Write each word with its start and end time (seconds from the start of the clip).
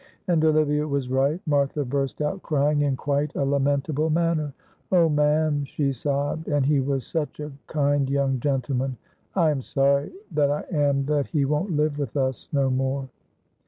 And 0.27 0.43
Olivia 0.43 0.87
was 0.87 1.11
right. 1.11 1.39
Martha 1.45 1.85
burst 1.85 2.23
out 2.23 2.41
crying 2.41 2.81
in 2.81 2.95
quite 2.95 3.35
a 3.35 3.45
lamentable 3.45 4.09
manner. 4.09 4.51
"Oh, 4.91 5.09
ma'am," 5.09 5.63
she 5.65 5.93
sobbed, 5.93 6.47
"and 6.47 6.65
he 6.65 6.79
was 6.79 7.05
such 7.05 7.39
a 7.39 7.51
kind 7.67 8.09
young 8.09 8.39
gentleman. 8.39 8.97
I 9.35 9.51
am 9.51 9.61
sorry, 9.61 10.11
that 10.31 10.49
I 10.49 10.61
am, 10.71 11.05
that 11.05 11.27
he 11.27 11.45
won't 11.45 11.77
live 11.77 11.99
with 11.99 12.17
us 12.17 12.49
no 12.51 12.71
more. 12.71 13.09